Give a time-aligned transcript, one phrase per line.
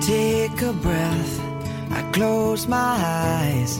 [0.00, 1.40] Take a breath,
[1.90, 3.78] I close my eyes.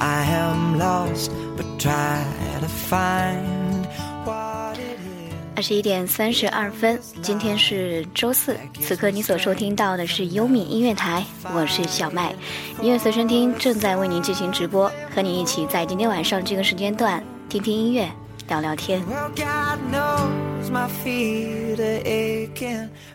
[0.00, 2.22] I am lost, but try
[2.60, 3.86] to find
[4.24, 5.34] what it is.
[5.56, 12.32] 二十一点三十二分，今天是周四，此刻你所收听到的是优米音乐台，我是小麦，
[12.80, 18.08] 音乐随身听正在为您进行直播，和你一起在今天晚上这个时间段听听音乐，
[18.48, 19.00] 聊聊天。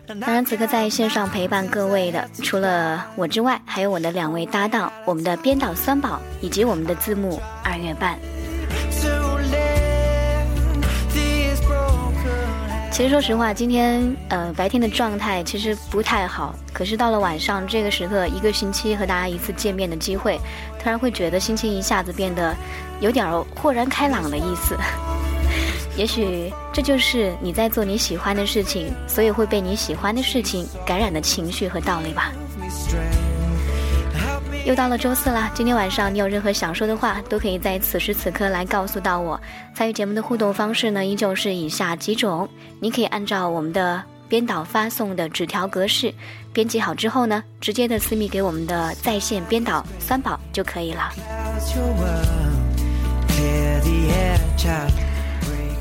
[0.06, 8.18] 当然，此刻在线上陪伴各位的，除了我之外，还有我的两位搭档，我们的编导三宝，以及我们的字幕二月半。
[12.90, 20.38] 其实说实话，今天呃白天的状态其实不太好，可是到了晚上这个时刻，一个星期和大家一次见面的机会，
[20.78, 22.54] 突然会觉得心情一下子变得
[23.00, 23.26] 有点
[23.56, 24.76] 豁然开朗的意思。
[25.96, 32.32] 也许这就是你在做你喜欢的事情，所以会被你喜欢的事情感染的情绪和道理吧。
[34.64, 39.38] 又到了周四啦，今天晚上你有任何想说的话，都可以在此时此刻来告诉到我。
[39.74, 42.48] 参与节目的互动方式呢，依旧是以下几种，
[42.80, 46.12] 你可以按照我们的编导发送的纸条格式
[46.52, 51.12] 编辑好之后呢，直接的私密给我们的在线编导三宝就可以了。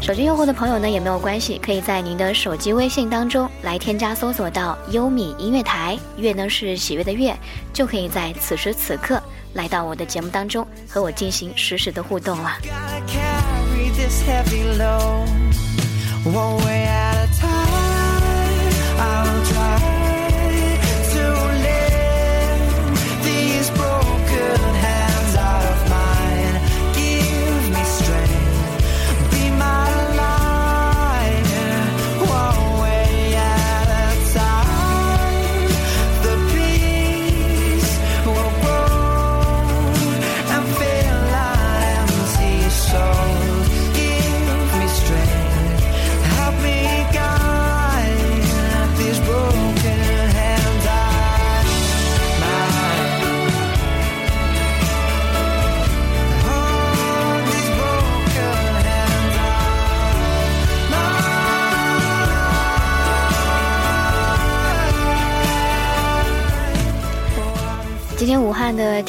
[0.04, 7.34] 手机用户的朋友呢也没有关系，可以在您的手机微信当中来添加搜索到优米音乐台，月呢是喜悦的悦，
[7.72, 9.24] 就可以在此时此刻
[9.54, 12.58] 来到我的节目当中和我进行实时的互动了。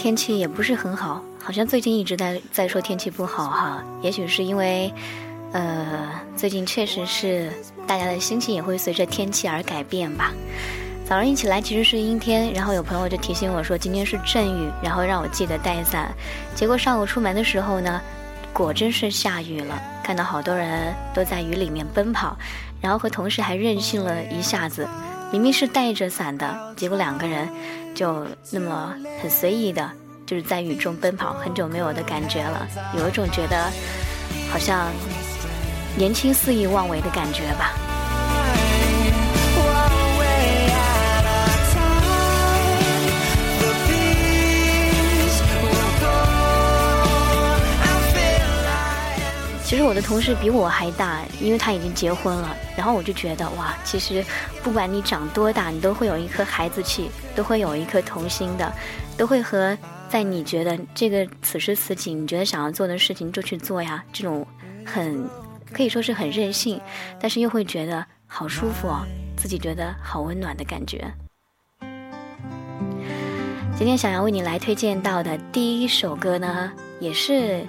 [0.04, 3.82] 天气也不是很好，好像最近一直在在说天气不好哈。
[4.02, 4.92] 也许是因为，
[5.52, 7.50] 呃，最近确实是
[7.86, 10.30] 大家的心情也会随着天气而改变吧。
[11.06, 16.14] 早上一起来其实是阴天，然后有朋友就提醒我说今天是阵雨，然后让我记得带伞。
[16.54, 17.98] 结果上午出门的时候呢，
[18.52, 22.36] 果真是下雨了，看到好多人都在雨里面奔跑，
[22.78, 24.86] 然后和同事还任性了一下子，
[25.32, 27.48] 明明是带着伞的，结果两个人
[27.94, 29.90] 就那么很随意的，
[30.26, 32.66] 就是在雨中奔跑，很久没有的感觉了，
[32.98, 33.70] 有一种觉得
[34.50, 34.90] 好像
[35.96, 37.93] 年轻肆意妄为的感觉吧。
[49.64, 52.54] 其实我的同事比我还大，因为他已经结婚了。
[52.76, 54.22] 然后我就觉得哇，其实
[54.62, 58.70] 不管你长多大，你都会有一颗孩子气，都会有一颗童心的，
[59.16, 59.76] 都会和
[60.10, 64.46] 在你觉得这个此时此景，你觉得想要做的事情就去做呀，这种
[64.84, 65.26] 很
[65.72, 66.78] 可以说是很任性，
[67.18, 69.00] 但是又会觉得好舒服哦，
[69.34, 71.10] 自己觉得好温暖的感觉。
[73.76, 76.70] 今天想要为你来推荐到的第一首歌呢，
[77.00, 77.66] 也是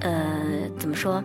[0.00, 1.22] 呃，怎么说，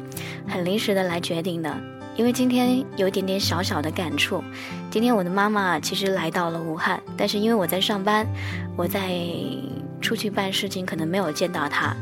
[0.47, 1.75] 很临时的来决定的，
[2.15, 4.43] 因为今天有一点点小小的感触。
[4.89, 8.27] 今天我的妈妈其实来到了武汉，但是因为我在上班，
[8.75, 9.19] 我在
[10.01, 11.95] 出去办事情，可能没有见到她。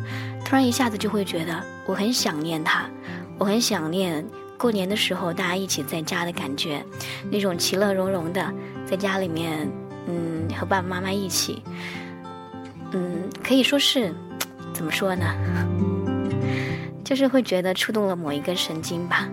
[0.45, 2.89] 突然一下子就会觉得我很想念她，
[3.37, 4.25] 我很想念
[4.57, 6.83] 过年的时候大家一起在家的感觉，
[7.29, 8.53] 那种其乐融融的，
[8.85, 9.69] 在家里面，
[10.07, 11.61] 嗯，和爸爸妈妈一起，
[12.91, 14.11] 嗯，可以说是，
[14.73, 15.25] 怎么说呢？
[17.09, 19.27] 就是会觉得触动了某一根神经吧。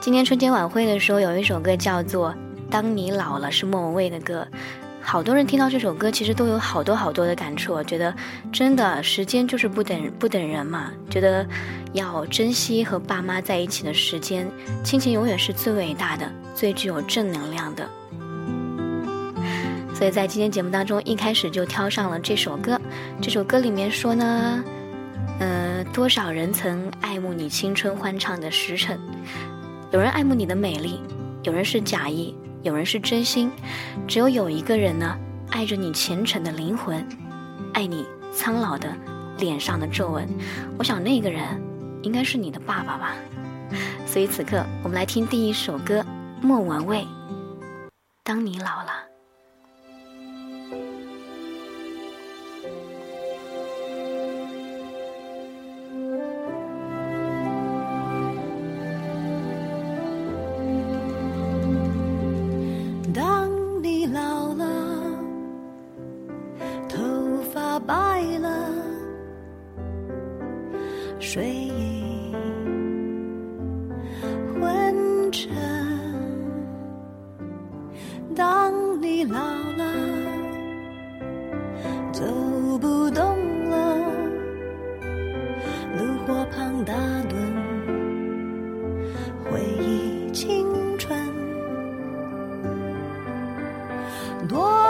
[0.00, 2.30] 今年春节晚会的时候，有一首歌叫做
[2.70, 4.48] 《当你老了》，是莫文蔚的歌。
[5.02, 7.74] 好多人听到这首歌，其实都有好多好多的感触。
[7.74, 8.14] 我觉得，
[8.50, 10.90] 真的时间就是不等不等人嘛。
[11.10, 11.46] 觉得
[11.92, 14.50] 要珍惜和爸妈在一起的时间，
[14.82, 17.86] 亲情永远是最伟大的、最具有正能量的。
[19.98, 22.80] 所以在今天节目当中，一开始就挑上了这首歌。
[23.20, 24.64] 这首歌里面说呢，
[25.40, 28.96] 呃，多少人曾爱慕你青春欢畅的时辰，
[29.90, 31.00] 有人爱慕你的美丽，
[31.42, 33.50] 有人是假意，有人是真心，
[34.06, 35.18] 只有有一个人呢，
[35.50, 37.04] 爱着你虔诚的灵魂，
[37.74, 38.88] 爱你苍老的
[39.38, 40.28] 脸上的皱纹。
[40.78, 41.42] 我想那个人
[42.02, 43.16] 应该是你的爸爸吧。
[44.06, 46.06] 所以此刻，我们来听第一首歌，
[46.40, 47.04] 莫文蔚。
[48.22, 48.97] 当你老了。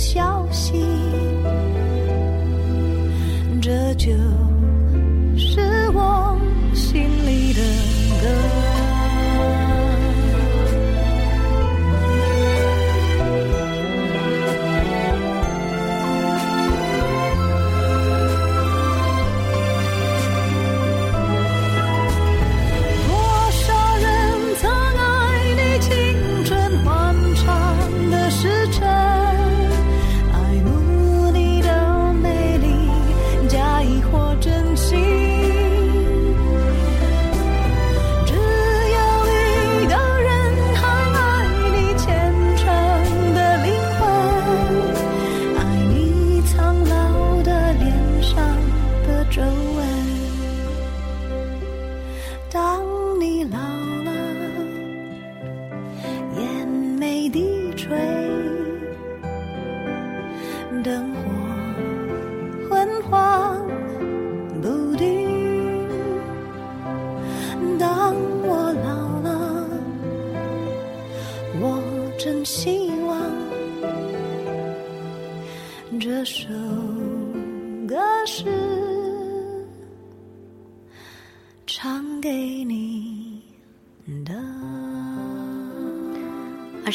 [0.00, 0.72] 消息
[3.60, 4.10] 这就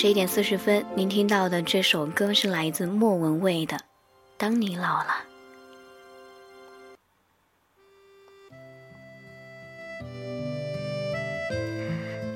[0.05, 3.75] 十一点四十分，您听到的这首歌是来自莫文蔚的
[4.37, 5.07] 《当你老了》。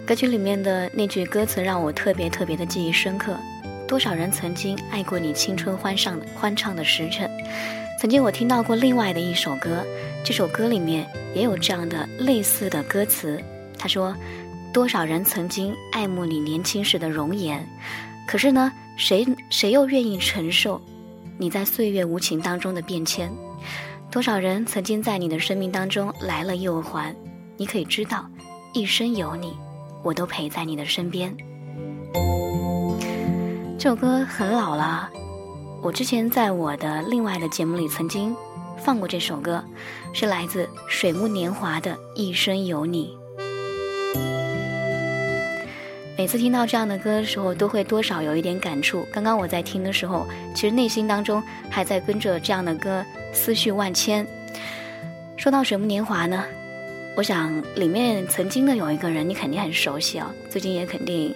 [0.04, 3.38] 歌曲里面的那句歌词让我特别特别的记忆深刻。
[3.88, 7.30] 多少人曾经爱过你青春欢上欢唱的时辰？
[8.02, 9.86] 曾经我听到过另外的一首歌，
[10.24, 13.40] 这首歌里面也有这样的类似的歌词。
[13.78, 14.16] 他说。
[14.72, 17.68] 多少人曾经爱慕你年轻时的容颜，
[18.28, 20.80] 可是呢，谁谁又愿意承受
[21.38, 23.32] 你在岁月无情当中的变迁？
[24.12, 27.16] 多少人曾经在你的生命当中来了又还？
[27.58, 28.30] 你可以知道，
[28.74, 29.54] 一生有你，
[30.04, 31.36] 我都陪在你的身边。
[33.78, 35.10] 这首歌很老了，
[35.82, 38.36] 我之前在我的另外的节目里曾经
[38.78, 39.64] 放过这首歌，
[40.14, 43.16] 是来自水木年华的《一生有你》。
[46.20, 49.08] 每次听到这样的歌的时候，都会多少有一点感触。
[49.10, 54.28] 刚刚我在听的时候，其实内心当中还在跟着这样的歌思绪万千。
[55.38, 56.44] 说到《水木年华》呢，
[57.16, 61.34] 我想里面曾经的有一个人，你肯定很熟悉啊，最近也肯定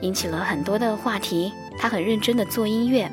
[0.00, 1.52] 引起了很多的话题。
[1.78, 3.08] 他很认真的做音乐，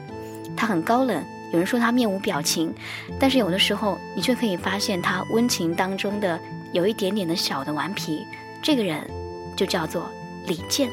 [0.57, 2.73] 他很高冷，有人说他面无表情，
[3.19, 6.39] 但是有的时候你却可以发现他温情当中的
[6.71, 8.25] 有一点点的小的顽皮。
[8.63, 9.07] 这个人
[9.55, 10.09] 就叫做。
[10.45, 10.89] 李健，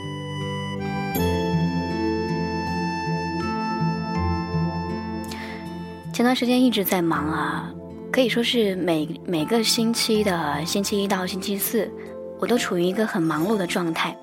[6.12, 7.72] 前段时间一直在忙啊，
[8.12, 11.90] 可以说是每每个星期的星期一到星期四，
[12.38, 14.16] 我都处于一个很忙碌的状态，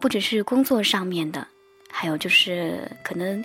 [0.00, 1.46] 不只是工作上面的，
[1.90, 3.44] 还有就是可能，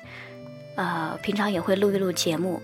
[0.78, 2.62] 呃，平常也会录一录节目。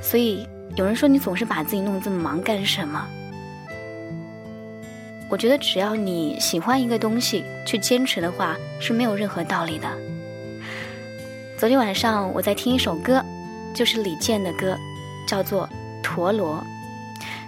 [0.00, 3.06] 所以有人说你总是把自己弄这么忙干什么？
[5.32, 9.88] 我觉得只要你喜欢一个东西，去坚持的话是没有任何道理的。
[11.56, 13.24] 昨天晚上我在听一首歌，
[13.74, 14.76] 就是李健的歌，
[15.26, 15.66] 叫做
[16.02, 16.62] 《陀螺》，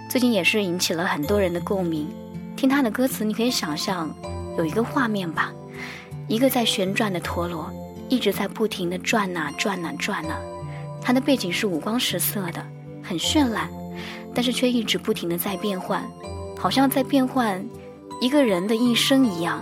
[0.09, 2.07] 最近也是引起了很多人的共鸣。
[2.55, 4.11] 听他的歌词，你可以想象
[4.57, 5.53] 有一个画面吧，
[6.27, 7.71] 一个在旋转的陀螺，
[8.09, 10.33] 一直在不停的转呐转呐转呐，
[10.99, 12.65] 它的背景是五光十色的，
[13.03, 13.69] 很绚烂，
[14.33, 16.03] 但是却一直不停的在变换。
[16.65, 17.63] 好像在变换
[18.19, 19.61] 一个人的一生一样，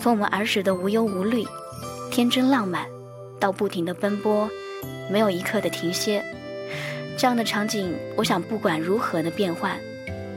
[0.00, 1.44] 从我们儿时的无忧无虑、
[2.10, 2.86] 天真浪漫，
[3.38, 4.48] 到不停的奔波，
[5.10, 6.24] 没有一刻的停歇，
[7.18, 9.78] 这样的场景，我想不管如何的变换，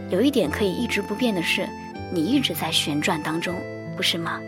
[0.09, 1.65] 有一点可以一直不变的是，
[2.11, 3.55] 你一直在旋转当中，
[3.95, 4.41] 不是吗？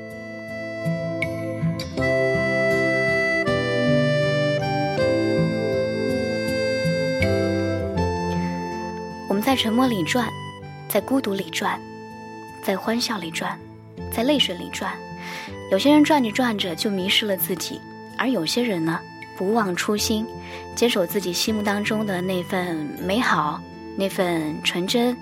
[9.29, 10.27] 我们在沉默里转。
[10.89, 11.79] 在孤独里转，
[12.63, 13.57] 在欢笑里转，
[14.11, 14.91] 在泪水里转。
[15.71, 17.79] 有些人转着转着就迷失了自己，
[18.17, 18.99] 而有些人呢，
[19.37, 20.25] 不忘初心，
[20.75, 23.61] 坚守自己心目当中的那份美好，
[23.95, 25.15] 那份纯真，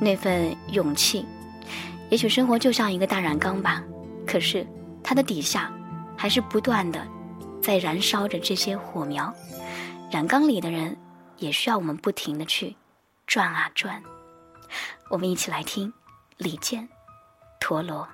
[0.00, 1.26] 那份勇气。
[2.08, 3.84] 也许生活就像一个大染缸吧，
[4.26, 4.66] 可是
[5.02, 5.70] 它的底下
[6.16, 7.06] 还是不断的
[7.62, 9.32] 在燃烧着这些火苗。
[10.10, 10.96] 染缸里的人
[11.36, 12.74] 也需要我们不停的去
[13.26, 14.02] 转啊转。
[15.10, 15.92] 我们一起来听
[16.36, 16.84] 李健
[17.58, 18.06] 《陀螺》。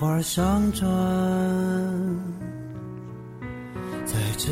[0.00, 0.88] 花上转，
[4.06, 4.50] 在沉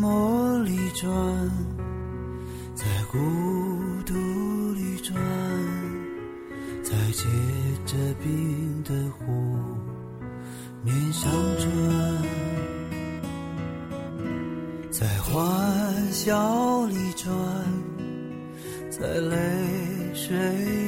[0.00, 1.12] 默里转，
[2.74, 3.16] 在孤
[4.04, 4.12] 独
[4.72, 5.14] 里转，
[6.82, 7.28] 在结
[7.84, 9.32] 着冰的湖
[10.82, 11.30] 面上
[11.60, 11.70] 转，
[14.90, 17.32] 在欢笑里转，
[18.90, 19.36] 在泪
[20.12, 20.36] 水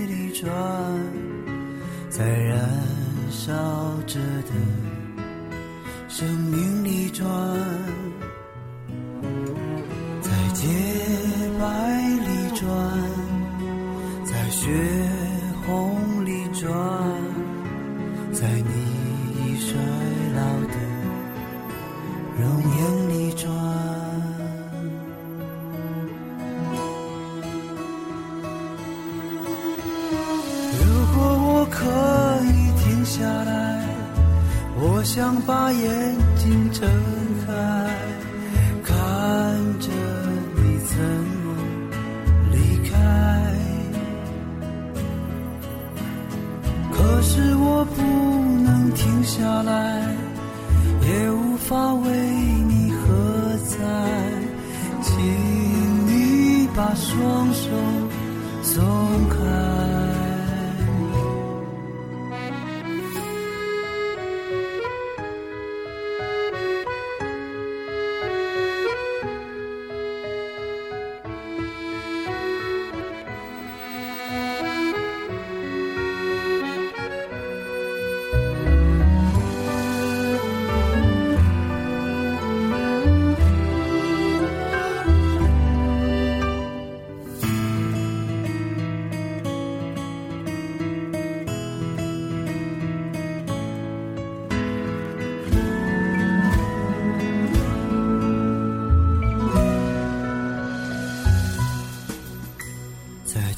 [0.06, 0.32] 里。
[0.32, 0.52] 转，
[2.11, 2.61] 在燃
[3.38, 3.54] 烧
[4.04, 4.52] 着的
[6.09, 7.25] 生命里转，
[49.28, 50.16] 下来，
[51.02, 52.11] 也无法为
[52.66, 53.76] 你喝彩。
[55.02, 55.14] 请
[56.06, 57.68] 你把双手
[58.62, 58.82] 松
[59.28, 59.88] 开。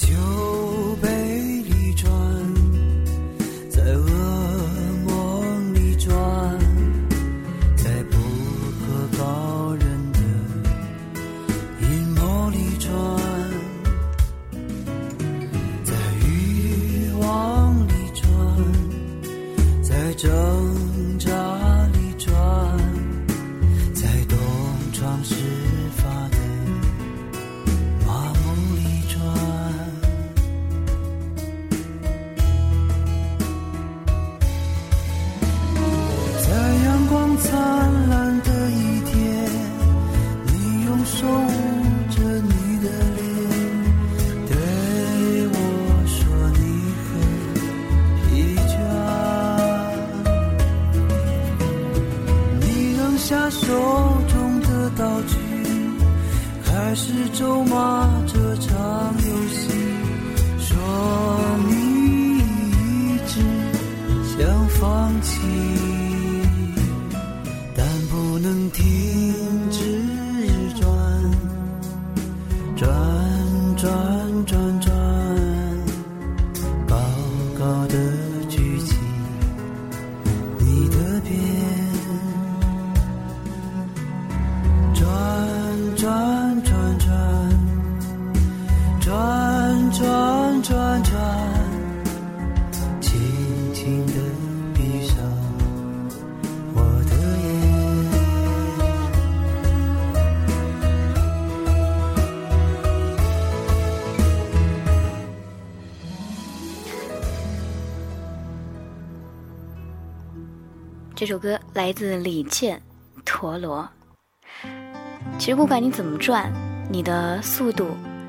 [0.01, 0.50] 就
[53.31, 53.61] 下手
[54.27, 55.37] 中的道具，
[56.65, 59.71] 开始咒骂这场游戏，
[60.59, 60.77] 说
[61.69, 63.41] 你一直
[64.37, 65.39] 想放弃。
[67.77, 69.33] 但不能停
[111.21, 112.79] 这首歌来自李健，
[113.27, 113.87] 《陀螺》。
[115.39, 116.51] 其实不管你怎么转，
[116.91, 117.89] 你的速度、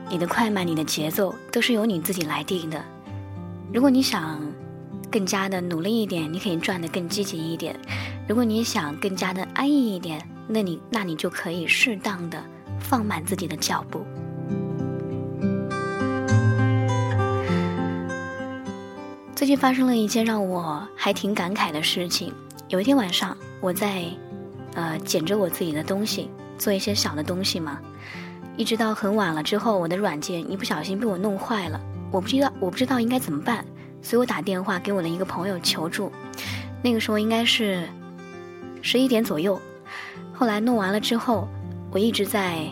[0.09, 2.83] 你的快慢、你的节奏，都是由你自己来定的。
[3.73, 4.41] 如果你想
[5.09, 7.73] 更加的努力一点，你可以转得更积极一点；
[8.27, 12.43] 如果你想更加的安逸一点，那你那你就可以适当的
[12.77, 14.05] 放慢自己的脚步。
[19.33, 22.33] 最近发生了一件让我还挺感慨的事情。
[22.71, 24.05] 有一天晚上，我在
[24.75, 27.77] 呃捡着我自己的东西，做一些小的东西嘛，
[28.55, 33.65] 一直到很晚了之后，我的软件一不小心被我弄坏了，我不知道我不知道应该怎么办，
[34.01, 36.09] 所以我打电话给我的一个朋友求助。
[36.81, 37.85] 那个时候应该是
[38.81, 39.59] 十一点左右，
[40.31, 41.49] 后来弄完了之后，
[41.91, 42.65] 我一直在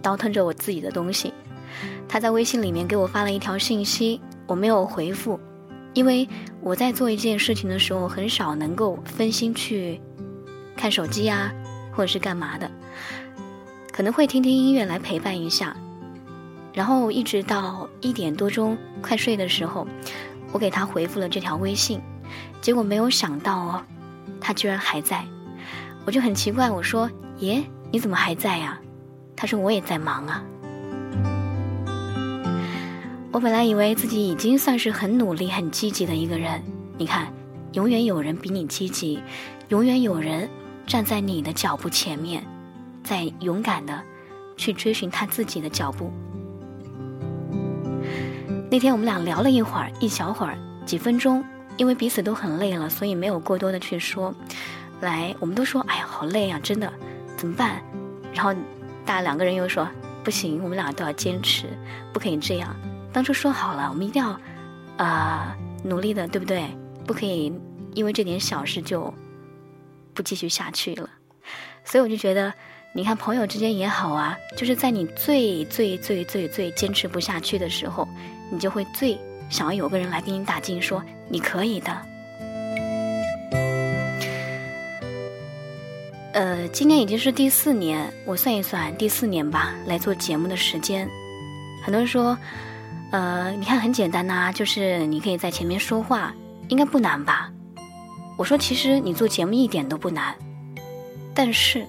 [0.00, 1.30] 倒腾着我自己的东西。
[2.08, 5.38] 他在微信里面给我发了一条信息，我没有回复。
[5.92, 6.28] 因为
[6.60, 10.00] 我在做一件事情的时候，很少能够分心去
[10.76, 11.52] 看手机呀，
[11.92, 12.70] 或者是干嘛的，
[13.92, 15.76] 可能会听听音乐来陪伴一下。
[16.72, 19.86] 然后一直到一点多钟快睡的时候，
[20.52, 22.00] 我给他回复了这条微信，
[22.60, 23.82] 结果没有想到哦，
[24.40, 25.24] 他居然还在。
[26.06, 28.80] 我就很奇怪，我说：“耶，你怎么还在呀？”
[29.36, 30.44] 他说：“我也在忙啊。”
[33.32, 36.60] 我本来以为自己已经算是很努力、很积极的一个人，
[36.98, 37.32] 你看，
[37.74, 39.22] 永远有人比你积极，
[39.68, 40.48] 永远有人
[40.84, 42.44] 站在你的脚步前面，
[43.04, 44.02] 在勇敢的
[44.56, 46.10] 去追寻他自己的脚步。
[48.68, 51.44] 那天我们俩聊了一会儿，一小会儿，几分钟，
[51.76, 54.34] 因为彼此都很累了，所以没有过多的去说。
[55.02, 56.92] 来，我们都说，哎呀，好累啊，真的，
[57.36, 57.80] 怎么办？
[58.34, 58.52] 然后
[59.06, 59.88] 大家两个人又说，
[60.24, 61.68] 不行，我们俩都要坚持，
[62.12, 62.74] 不可以这样。
[63.12, 64.40] 当初说好了，我们一定要，
[64.96, 66.64] 啊、努力的，对不对？
[67.06, 67.52] 不可以
[67.94, 69.12] 因为这点小事就
[70.14, 71.10] 不继续下去了。
[71.84, 72.52] 所以我就觉得，
[72.92, 78.06] 你看朋友之间也好啊，就是在你最最最最最坚持不下去的时候，
[78.50, 79.18] 你就会最
[79.48, 82.06] 想要有个人来给你打劲，说你可以的。
[86.32, 91.08] 呃，今年已经是第四年，我算一算，第四年吧，来做节目的时间。
[91.82, 92.38] 很多人说，
[93.10, 96.32] 呃，你看很简单呐、就是你可以在前面说话，
[96.68, 97.50] 应该不难吧？
[98.36, 100.34] 我说，其实你做节目一点都不难，
[101.34, 101.84] 但是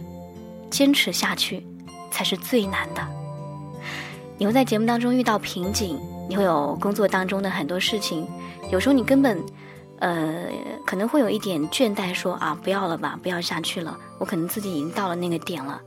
[0.69, 1.65] 坚持下去
[2.09, 3.07] 才是最难的。
[4.37, 8.27] 你会在节目当中遇到瓶颈，你会有工作当中的很多事情，
[8.71, 9.39] 有时候你根本，
[10.01, 10.49] 呃，
[10.83, 15.79] 可能会有一点倦怠说，啊，不要了吧，不要下去了，我可能自己已经到了那个点了。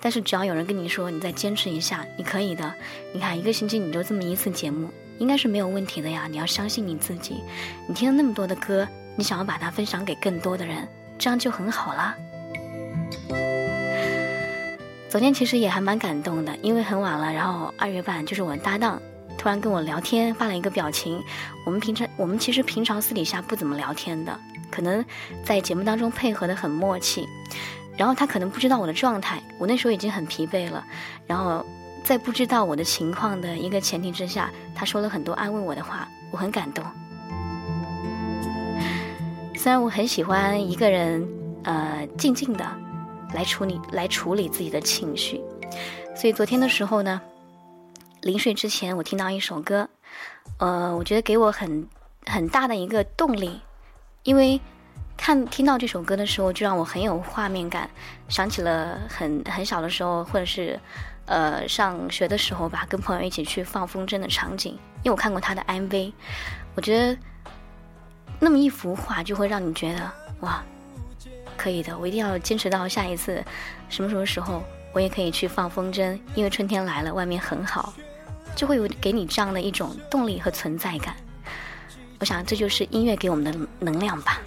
[0.00, 2.72] 但是只要有人跟你说，你再坚持一下，你可以的。
[3.12, 6.26] 你看一个星期你就这么一次节目，应该是没有问题的呀。
[6.30, 7.42] 你要相信你自己。
[7.86, 12.16] 你听了那么多的歌，你想要把它分享给更多的人，这样就很好啦。
[15.10, 19.00] 昨天其实也还蛮感动的，因为很晚了，然后二月半就是我搭档
[19.38, 21.22] 突然跟我聊天，发了一个表情。
[21.64, 24.38] 我们平常我们其实平常私底下不怎么聊天的，
[24.70, 25.02] 可能
[25.44, 27.26] 在节目当中配合的很默契。
[27.96, 30.84] 然后他可能不知道我的状态，我那时候已经很疲惫了。
[31.26, 31.64] 然后
[32.04, 36.84] 在不知道我的情况的一个前提之下，他说了很多安慰我的话，我很感动。
[39.56, 41.26] 虽然我很喜欢一个人，
[41.64, 42.64] 呃，静静的
[43.34, 45.40] 来处理来处理自己的情绪，
[46.14, 47.20] 所以昨天的时候呢，
[48.22, 49.88] 临睡之前我听到一首歌，
[50.58, 51.88] 呃，我觉得给我很
[52.26, 53.60] 很大的一个动力，
[54.24, 54.60] 因为
[55.16, 57.88] 看听到这首歌的时候，就让我很有画面感，
[58.28, 60.78] 想起了很很小的时候，或者是，
[61.26, 64.72] 呃，上学的时候吧，跟朋友一起去放风筝的场景。
[65.04, 66.12] 因为我看过他的 MV，
[66.74, 67.16] 我觉得
[68.40, 70.62] 那么一幅画就会让你觉得哇，
[71.56, 73.44] 可以的，我一定要坚持到下一次
[73.88, 77.92] 什么什么时候，我也可以去放风筝，因为春天来了，外面很好，
[78.58, 81.14] 就会有给你这样的一种动力和存在感。
[82.18, 84.40] 我想这就是音乐给我们的能量吧。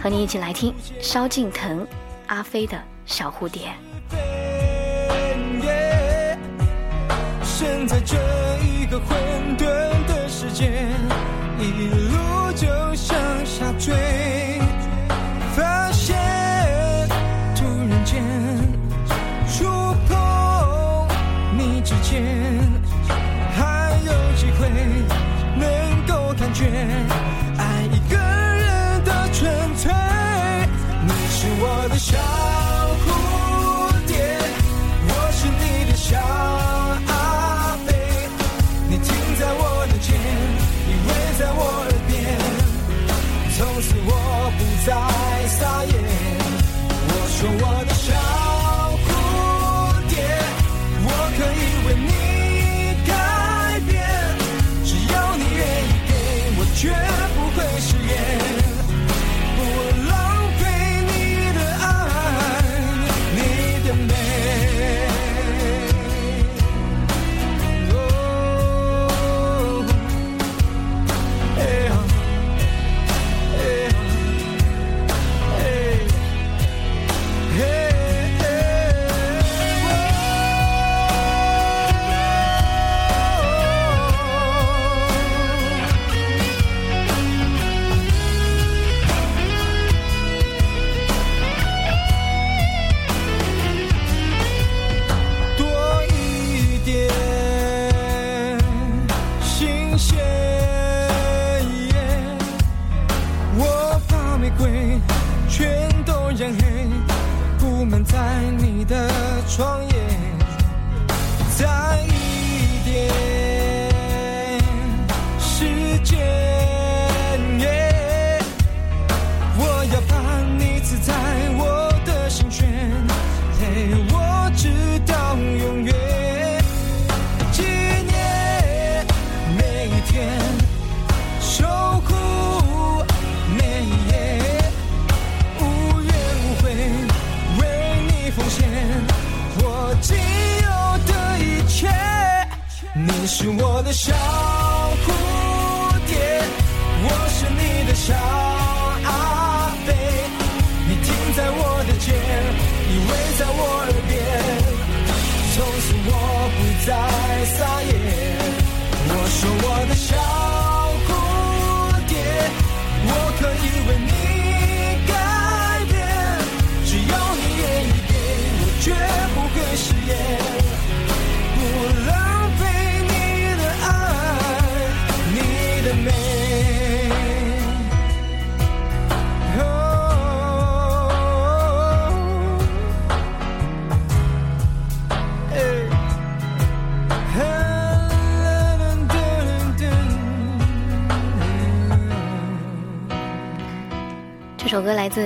[0.00, 1.84] 和你一起来听萧敬腾、
[2.28, 3.72] 阿飞的小蝴蝶。
[7.42, 8.16] 身在这
[8.60, 9.18] 一个混
[9.58, 9.66] 沌
[10.06, 10.70] 的世界，
[11.58, 13.92] 一路就向下坠，
[43.62, 44.10] 从此我
[44.58, 44.90] 不再
[45.46, 45.94] 撒野。
[47.08, 48.10] 我说我的小
[49.06, 49.06] 蝴
[50.08, 50.14] 蝶，
[51.06, 52.10] 我可以为你
[53.06, 53.10] 改
[53.86, 53.94] 变，
[54.84, 56.10] 只要你愿意给
[56.58, 56.82] 我，绝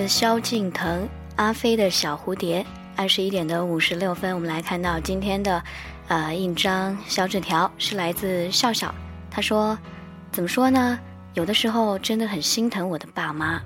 [0.07, 2.63] 萧敬腾、阿飞的《小蝴蝶》。
[2.99, 5.63] 二十一点的五十六分，我们来看到今天的，
[6.09, 8.95] 呃，一张小纸条，是来自笑笑。
[9.31, 9.79] 他说
[10.33, 10.99] ：“怎么说呢？
[11.35, 13.61] 有的时候真的很心疼我的爸妈。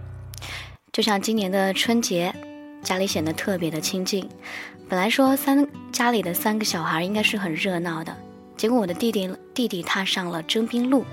[0.92, 2.34] 就像今年的春节，
[2.82, 4.28] 家里显得特别的清静。
[4.88, 8.16] 本来说三家里的三个小孩应该是很热闹的，
[8.56, 11.04] 结果我的弟弟弟弟踏上了征兵路，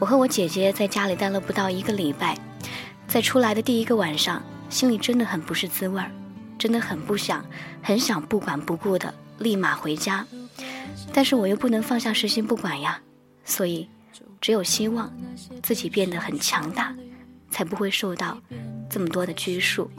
[0.00, 2.36] 我和我姐姐在家里待了不到一个礼拜。”
[3.16, 6.12] 在出来的第一个晚上，心里真的很不是滋味儿，
[6.58, 7.42] 真的很不想，
[7.82, 10.26] 很想不管不顾的立马回家，
[11.14, 13.00] 但是我又不能放下实心不管呀，
[13.42, 13.88] 所以
[14.38, 15.10] 只有希望
[15.62, 16.94] 自己变得很强大，
[17.50, 18.36] 才不会受到
[18.90, 19.90] 这么多的拘束。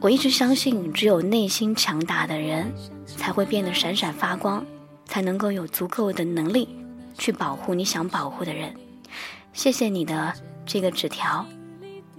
[0.00, 2.74] 我一直相信，只有内心强大的人，
[3.06, 4.66] 才会变得闪闪发光，
[5.04, 6.68] 才能够有足够的能力
[7.16, 8.74] 去保护你想保护的人。
[9.56, 10.34] 谢谢你的
[10.66, 11.44] 这个纸条，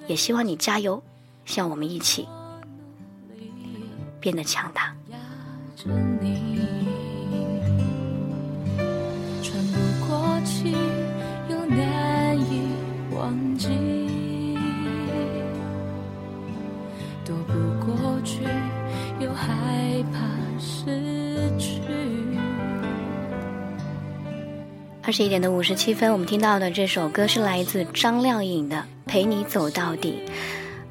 [0.07, 1.01] 也希望你加油，
[1.45, 2.27] 像我们一起。
[4.19, 4.91] 变得强大。
[5.11, 5.17] 压
[5.75, 5.87] 着
[6.19, 6.57] 你。
[9.43, 10.71] 穿不过去，
[11.47, 12.69] 又难以
[13.15, 13.69] 忘记。
[17.23, 17.53] 躲不
[17.85, 18.41] 过去，
[19.19, 20.17] 又害怕
[20.59, 21.06] 失去。
[25.07, 30.21] 二十一点的五十七分，我们听到的这首歌是来自张靓颖的《陪你走到底》，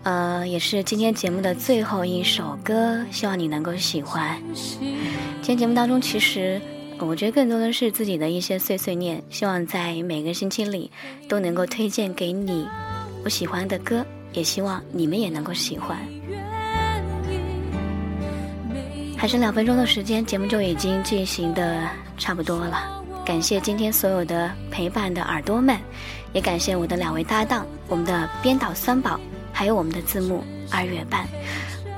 [0.04, 4.42] 呃，也是今天节目的最后一首歌，希望你能够喜欢。
[4.62, 6.58] 今天节目当中，其实
[6.98, 10.90] 我觉得更多的是自己的一些碎碎念，希望在每个星期里
[11.28, 12.66] 都能够推荐给你
[13.22, 14.02] 我喜欢的歌，
[14.32, 15.98] 也希望你们也能够喜欢。
[19.14, 22.95] 还剩两分钟的时间，节目就已经进行的差不多了。
[23.26, 25.76] 感谢今天所有的陪伴的耳朵们，
[26.32, 29.18] 也感谢我的两位搭档，我们的编导三宝，
[29.52, 31.26] 还有我们的字幕二月半。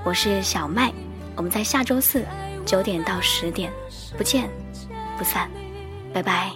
[0.05, 0.91] 我是小麦，
[1.37, 2.25] 我们在下周四
[2.65, 3.71] 九点到十点
[4.17, 4.49] 不见
[5.19, 5.51] 不散，
[6.15, 6.51] 拜拜。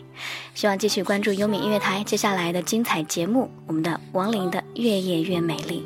[0.54, 5.84] 希望继续关注优米音乐台接下来的精彩节目，我们的王琳的《越夜越美丽》。